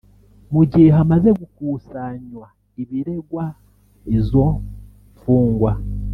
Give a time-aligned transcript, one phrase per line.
[0.53, 2.47] Mu gihe hamaze gukusanywa
[2.81, 3.43] ibiregwa
[4.17, 4.45] izo
[5.15, 5.71] mfungwa